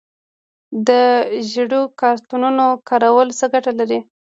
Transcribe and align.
د 0.87 0.89
ژیړو 1.49 1.81
کارتونو 2.01 2.65
کارول 2.89 3.27
څه 3.39 3.45
ګټه 3.53 3.71
لري؟ 3.79 3.99